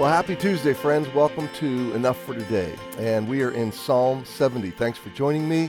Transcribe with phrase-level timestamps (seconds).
[0.00, 1.12] Well, happy Tuesday, friends.
[1.12, 2.74] Welcome to Enough for Today.
[2.96, 4.70] And we are in Psalm 70.
[4.70, 5.68] Thanks for joining me.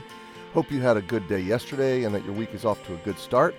[0.54, 2.96] Hope you had a good day yesterday and that your week is off to a
[3.04, 3.54] good start.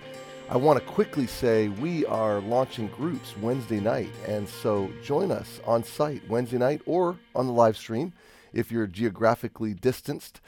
[0.50, 4.10] I want to quickly say we are launching groups Wednesday night.
[4.26, 8.12] And so join us on site Wednesday night or on the live stream
[8.52, 10.40] if you're geographically distanced.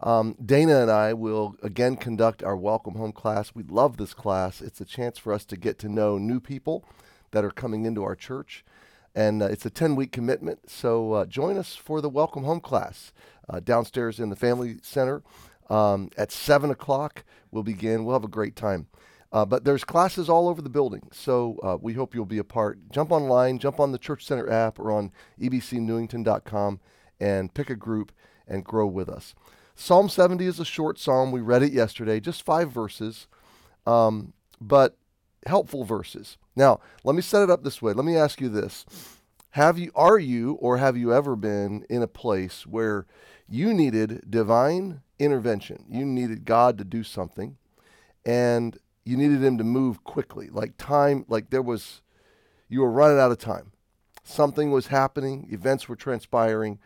[0.00, 3.54] Um, Dana and I will again conduct our welcome home class.
[3.54, 4.62] We love this class.
[4.62, 6.86] It's a chance for us to get to know new people
[7.32, 8.64] that are coming into our church
[9.14, 10.70] and uh, it's a 10 week commitment.
[10.70, 13.12] So uh, join us for the Welcome Home class
[13.48, 15.22] uh, downstairs in the Family Center
[15.70, 17.24] um, at 7 o'clock.
[17.50, 18.04] We'll begin.
[18.04, 18.88] We'll have a great time.
[19.32, 22.44] Uh, but there's classes all over the building, so uh, we hope you'll be a
[22.44, 22.78] part.
[22.92, 26.78] Jump online, jump on the Church Center app or on ebcnewington.com
[27.18, 28.12] and pick a group
[28.46, 29.34] and grow with us.
[29.74, 31.32] Psalm 70 is a short psalm.
[31.32, 33.26] We read it yesterday, just five verses,
[33.88, 34.96] um, but
[35.46, 36.36] helpful verses.
[36.56, 37.92] Now, let me set it up this way.
[37.92, 38.84] Let me ask you this.
[39.50, 43.06] Have you are you or have you ever been in a place where
[43.48, 45.84] you needed divine intervention?
[45.88, 47.56] You needed God to do something
[48.24, 50.48] and you needed him to move quickly.
[50.50, 52.02] Like time like there was
[52.68, 53.70] you were running out of time.
[54.24, 56.78] Something was happening, events were transpiring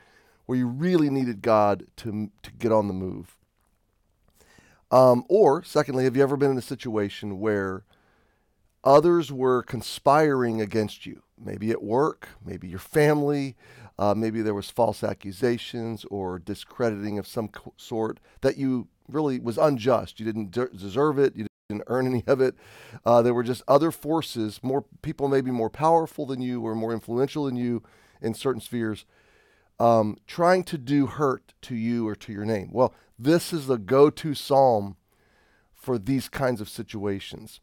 [0.45, 3.39] where you really needed God to to get on the move.
[4.91, 7.85] Um, or secondly, have you ever been in a situation where
[8.85, 13.57] others were conspiring against you, maybe at work, maybe your family,
[13.99, 19.59] uh, maybe there was false accusations or discrediting of some sort that you really was
[19.59, 20.21] unjust.
[20.21, 21.35] You didn't de- deserve it.
[21.35, 22.55] You didn't earn any of it.
[23.05, 26.93] Uh, there were just other forces, more people maybe more powerful than you or more
[26.93, 27.83] influential than you
[28.21, 29.05] in certain spheres,
[29.81, 32.71] um, trying to do hurt to you or to your name.
[32.73, 34.97] Well, this is the go-to psalm
[35.75, 37.61] for these kinds of situations.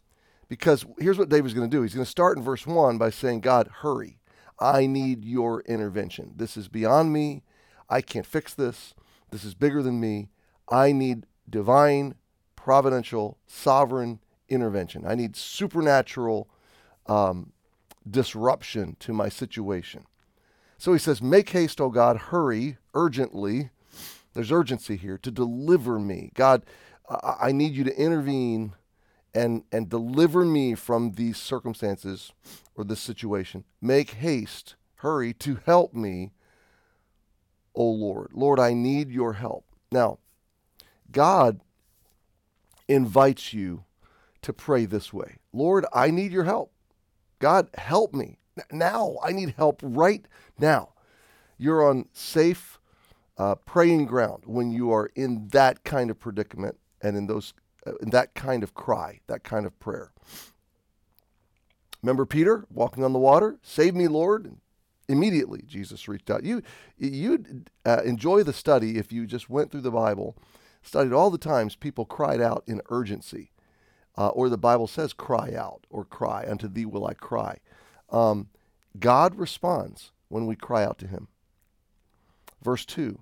[0.48, 1.82] Because here's what David's going to do.
[1.82, 4.20] He's going to start in verse 1 by saying, God, hurry.
[4.60, 6.34] I need your intervention.
[6.36, 7.44] This is beyond me.
[7.90, 8.94] I can't fix this.
[9.32, 10.30] This is bigger than me.
[10.70, 12.16] I need divine,
[12.56, 15.06] providential, sovereign intervention.
[15.06, 16.48] I need supernatural
[17.08, 17.52] um,
[18.10, 20.06] disruption to my situation.
[20.78, 23.72] So he says, Make haste, O God, hurry, urgently.
[24.34, 26.32] There's urgency here to deliver me.
[26.34, 26.66] God,
[27.10, 28.74] I, I need you to intervene
[29.36, 32.32] and and deliver me from these circumstances
[32.76, 33.66] or this situation.
[33.82, 36.32] Make haste, hurry to help me,
[37.76, 38.32] O Lord.
[38.34, 39.66] Lord, I need your help.
[39.92, 40.20] Now,
[41.12, 41.60] God
[42.88, 43.84] invites you
[44.42, 45.38] to pray this way.
[45.52, 46.72] Lord, I need your help.
[47.40, 48.38] God, help me.
[48.72, 50.26] Now, I need help right
[50.58, 50.94] now.
[51.58, 52.80] You're on safe
[53.38, 57.54] uh, praying ground when you are in that kind of predicament and in those
[58.02, 60.12] that kind of cry, that kind of prayer.
[62.02, 63.58] Remember Peter walking on the water?
[63.64, 64.46] Save me, Lord.
[64.46, 64.58] And
[65.08, 66.44] immediately Jesus reached out.
[66.44, 66.62] You
[66.98, 70.36] you'd uh, enjoy the study if you just went through the Bible,
[70.82, 73.52] studied all the times people cried out in urgency,
[74.18, 77.58] uh, or the Bible says cry out or cry unto thee will I cry.
[78.10, 78.50] Um,
[79.00, 81.28] God responds when we cry out to Him.
[82.64, 83.22] Verse two.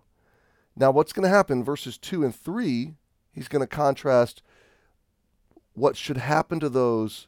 [0.75, 1.63] Now, what's going to happen?
[1.63, 2.93] Verses two and three.
[3.33, 4.41] He's going to contrast
[5.73, 7.27] what should happen to those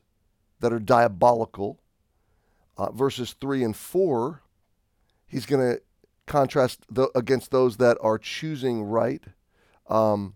[0.59, 1.79] that are diabolical.
[2.77, 4.41] Uh, verses 3 and 4,
[5.25, 5.81] he's going to
[6.25, 9.23] contrast the, against those that are choosing right.
[9.88, 10.35] Um,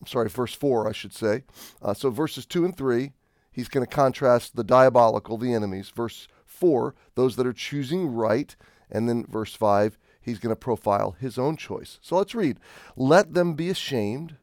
[0.00, 1.42] I'm sorry, verse 4, I should say.
[1.82, 3.12] Uh, so verses 2 and 3,
[3.50, 5.90] he's going to contrast the diabolical, the enemies.
[5.94, 8.54] Verse 4, those that are choosing right.
[8.90, 11.98] And then verse 5, he's going to profile his own choice.
[12.02, 12.60] So let's read.
[12.94, 14.36] Let them be ashamed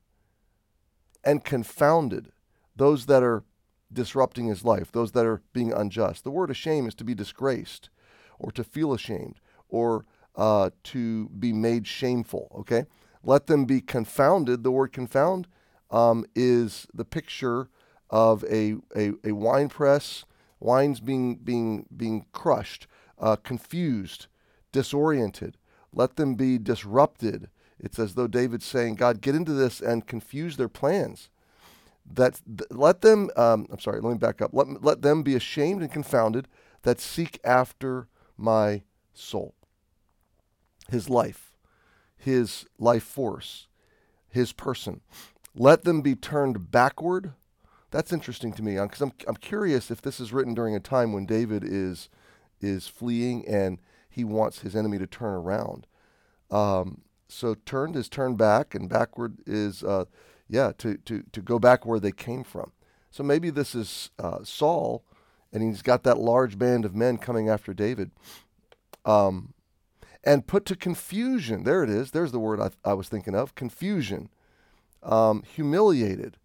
[1.24, 2.32] and confounded
[2.76, 3.44] those that are
[3.92, 6.24] disrupting his life, those that are being unjust.
[6.24, 7.90] The word ashamed is to be disgraced
[8.40, 9.36] or to feel ashamed
[9.70, 10.06] or
[10.36, 12.86] uh, to be made shameful, okay?
[13.24, 14.64] Let them be confounded.
[14.64, 15.48] The word confound
[15.92, 17.70] um, is the picture
[18.10, 20.26] of a, a, a, wine press,
[20.60, 22.88] wines being, being, being crushed,
[23.20, 24.28] uh, confused,
[24.72, 25.58] disoriented.
[25.94, 27.50] Let them be disrupted.
[27.84, 31.30] It's as though David's saying, God, get into this and confuse their plans.
[32.12, 34.52] That let them um, i'm sorry let me back up.
[34.54, 36.50] Let, let them be ashamed and confounded
[36.82, 38.84] that seek after my
[39.14, 39.54] soul
[40.90, 41.54] his life
[42.18, 43.68] his life force
[44.28, 45.00] his person.
[45.56, 47.34] Let them be turned backward.
[47.92, 51.14] That's interesting to me because I'm, I'm curious if this is written during a time
[51.14, 52.10] when david is
[52.60, 55.88] is fleeing and he wants his enemy to turn around.
[56.52, 57.02] Um,
[57.34, 60.06] so turned is turned back and backward is uh,
[60.50, 62.72] yeah, to, to, to go back where they came from.
[63.10, 65.04] So maybe this is uh, Saul,
[65.52, 68.12] and he's got that large band of men coming after David.
[69.06, 69.54] Um,
[70.24, 71.64] and put to confusion.
[71.64, 72.12] There it is.
[72.12, 74.30] There's the word I, I was thinking of confusion.
[75.02, 76.38] Um, humiliated,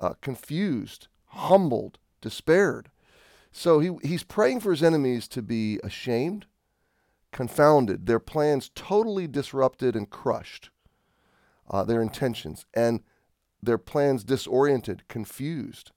[0.00, 2.90] uh, confused, humbled, despaired.
[3.50, 6.46] So he, he's praying for his enemies to be ashamed,
[7.36, 10.70] confounded, their plans totally disrupted and crushed,
[11.68, 13.00] uh, their intentions, and
[13.62, 15.90] their plans disoriented, confused,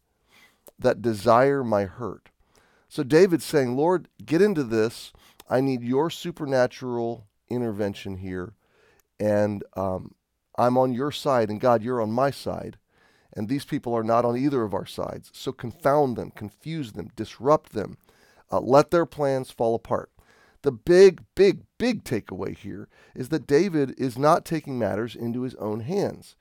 [0.78, 2.28] that desire my hurt.
[2.90, 5.14] So David's saying, Lord, get into this.
[5.50, 8.56] I need your supernatural intervention here.
[9.18, 10.16] And um,
[10.58, 12.78] I'm on your side, and God, you're on my side.
[13.32, 15.32] And these people are not on either of our sides.
[15.34, 17.98] So confound them, confuse them, disrupt them,
[18.52, 20.12] uh, let their plans fall apart.
[20.62, 25.56] The big, big, big takeaway here is that David is not taking matters into his
[25.56, 26.36] own hands.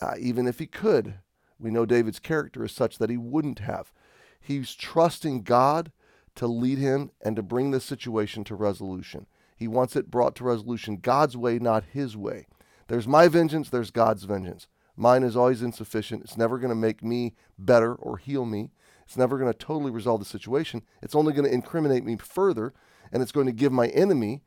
[0.00, 1.14] Uh, even if he could,
[1.58, 3.92] we know David's character is such that he wouldn't have.
[4.40, 5.92] He's trusting God
[6.36, 9.26] to lead him and to bring this situation to resolution.
[9.56, 12.46] He wants it brought to resolution God's way, not his way.
[12.88, 14.68] There's my vengeance, there's God's vengeance.
[14.96, 16.22] Mine is always insufficient.
[16.24, 18.70] It's never going to make me better or heal me.
[19.04, 20.82] It's never going to totally resolve the situation.
[21.02, 22.72] It's only going to incriminate me further,
[23.12, 24.42] and it's going to give my enemy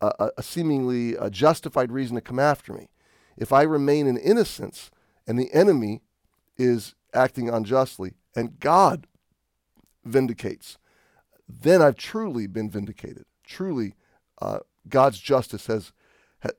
[0.00, 2.88] a, a seemingly a justified reason to come after me.
[3.36, 4.90] If I remain in innocence
[5.26, 6.02] and the enemy
[6.56, 9.06] is acting unjustly and God
[10.04, 10.78] vindicates,
[11.48, 13.24] then I've truly been vindicated.
[13.44, 13.94] Truly,
[14.40, 14.58] uh,
[14.88, 15.92] God's justice has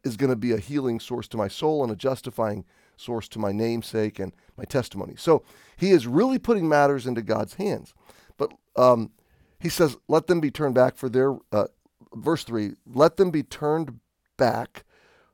[0.04, 2.66] is going to be a healing source to my soul and a justifying
[2.98, 5.14] source to my namesake and my testimony.
[5.16, 5.44] So
[5.78, 7.94] he is really putting matters into God's hands.
[8.38, 9.12] But um,
[9.60, 11.68] he says, "Let them be turned back for their." Uh,
[12.14, 12.74] verse three.
[12.86, 14.00] Let them be turned
[14.38, 14.84] back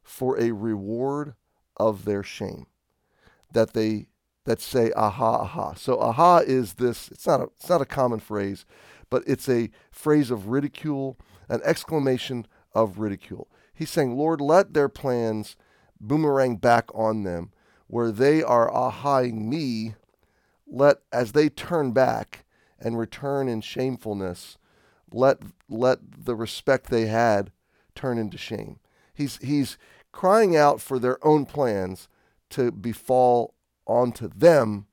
[0.02, 1.36] for a reward
[1.78, 2.68] of their shame,
[3.52, 4.08] that they
[4.46, 5.74] that say aha aha.
[5.74, 7.10] So aha is this.
[7.10, 8.66] It's not a it's not a common phrase,
[9.10, 11.18] but it's a phrase of ridicule,
[11.50, 13.48] an exclamation of ridicule.
[13.74, 15.56] He's saying, Lord, let their plans
[16.00, 17.52] boomerang back on them,
[17.88, 19.96] where they are ahaing me.
[20.68, 22.43] Let as they turn back
[22.84, 24.58] and return in shamefulness,
[25.12, 25.40] let
[25.70, 27.52] let the respect they had
[27.96, 28.80] turn into shame.
[29.14, 29.78] He's he's
[30.12, 32.10] crying out for their own plans
[32.52, 33.56] to befall
[33.88, 34.88] onto them,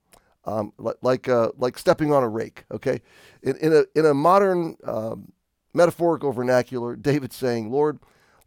[0.45, 0.73] um,
[1.03, 2.65] like uh, like stepping on a rake.
[2.71, 3.03] Okay,
[3.43, 5.33] in, in a in a modern um,
[5.75, 7.99] metaphorical vernacular, David's saying, "Lord,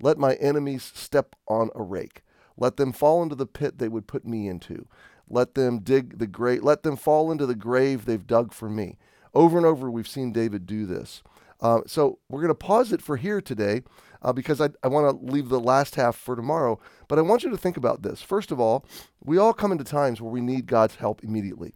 [0.02, 2.24] let my enemies step on a rake.
[2.56, 4.88] Let them fall into the pit they would put me into.
[5.28, 6.64] Let them dig the grave.
[6.64, 8.98] Let them fall into the grave they've dug for me."
[9.34, 11.24] Over and over, we've seen David do this.
[11.60, 13.84] Uh, so we're going to pause it for here today
[14.22, 16.80] uh, because I, I want to leave the last half for tomorrow.
[17.08, 18.22] But I want you to think about this.
[18.22, 18.86] First of all,
[19.24, 21.74] we all come into times where we need God's help immediately.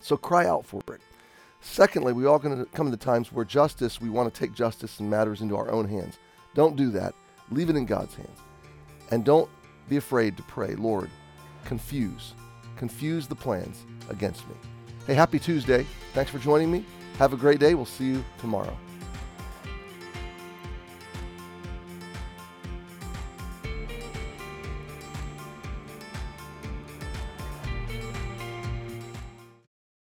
[0.00, 1.00] So cry out for it.
[1.60, 5.00] Secondly, we all going to come into times where justice, we want to take justice
[5.00, 6.18] and matters into our own hands.
[6.54, 7.14] Don't do that.
[7.50, 8.38] Leave it in God's hands.
[9.10, 9.50] And don't
[9.88, 11.10] be afraid to pray, Lord,
[11.64, 12.34] confuse,
[12.76, 14.54] confuse the plans against me.
[15.06, 15.84] Hey, happy Tuesday.
[16.14, 16.82] Thanks for joining me.
[17.18, 17.74] Have a great day.
[17.74, 18.74] We'll see you tomorrow.